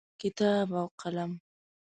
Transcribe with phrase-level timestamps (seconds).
[0.21, 1.31] کتاب او قلم